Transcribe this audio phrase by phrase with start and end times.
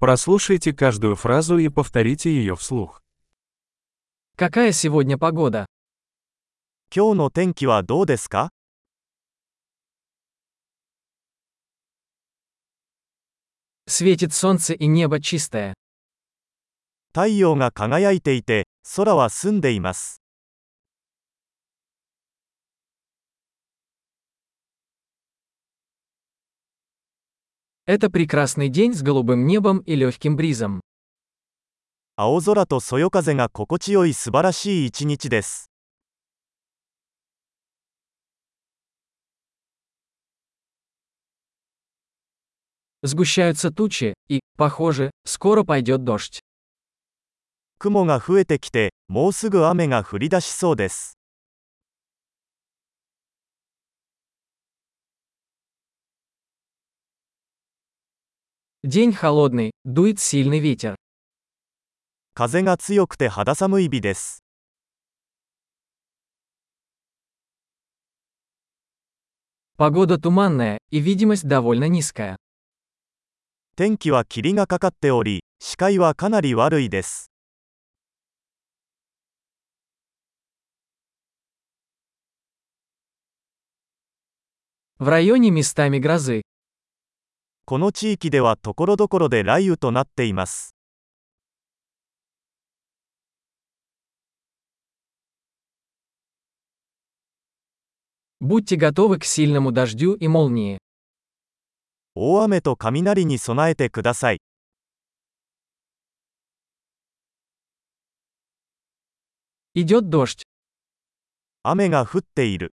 [0.00, 3.02] Прослушайте каждую фразу и повторите ее вслух.
[4.36, 5.66] Какая сегодня погода?
[6.94, 8.50] 今日の天気はどうですか
[13.88, 15.74] Светит солнце и небо чистое.
[17.12, 20.22] 太陽が輝いていて、空は澄んでいます。
[27.87, 30.81] Это прекрасный день с голубым небом и легким бризом.
[32.15, 35.69] 青空とそよ風が心地よい素晴らしい一日です。
[43.01, 46.39] Сгущаются тучи, и, похоже, скоро пойдет дождь.
[47.79, 51.16] 雲が増えてきて、もうすぐ雨が降り出しそうです。
[58.87, 60.95] День холодный, дует сильный ветер.
[62.33, 64.43] 風が強くて肌寒い日です。
[69.77, 72.37] Погода туманная, и видимость довольно низкая.
[73.75, 77.31] 天気は霧がかかっており、視界はかなり悪いです。
[84.99, 86.43] В районе местами грозы.
[87.67, 90.75] この地域ではところどころで雷雨となっています。
[98.41, 100.77] Будьте готовы к сильному дождю и молнии.
[102.15, 104.41] 大雨と雷に備えてください。
[109.75, 110.43] Идет дождь.
[111.63, 112.73] 雨が降っている。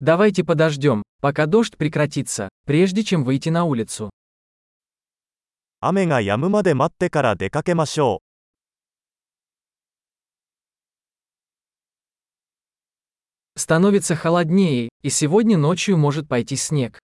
[0.00, 4.10] Давайте подождем, пока дождь прекратится, прежде чем выйти на улицу.
[5.80, 8.28] 雨が止むまで待ってから出かけましょう。
[13.58, 17.00] Становится холоднее, и сегодня ночью может пойти снег.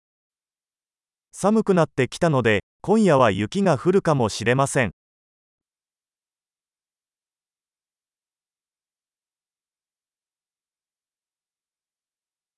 [1.32, 4.92] 寒くなってきたので、今夜は雪が降るかもしれません。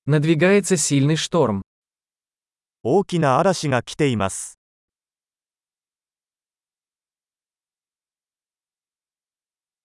[0.05, 1.61] Надвигается сильный шторм.
[2.83, 4.57] 大きな嵐が来ています。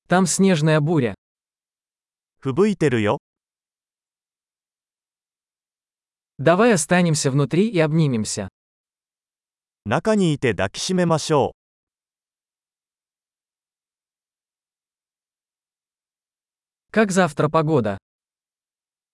[0.08, 1.14] Там снежная буря.
[2.40, 3.18] 吹雪いてるよ。
[6.38, 8.48] Давай останемся внутри и обнимемся.
[9.84, 11.62] 中にいて抱きしめましょう。
[16.92, 17.98] Как завтра погода?